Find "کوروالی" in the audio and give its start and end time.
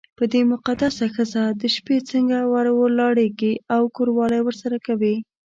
3.95-4.39